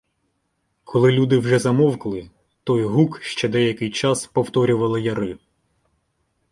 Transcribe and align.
Коли 0.83 1.11
люди 1.11 1.37
вже 1.37 1.59
замовкли, 1.59 2.29
той 2.63 2.83
гук 2.83 3.21
ще 3.21 3.47
деякий 3.47 3.91
час 3.91 4.27
повторювали 4.27 5.01
яри. 5.01 5.37